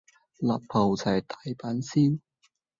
[0.39, 2.19] 辣泡菜大阪燒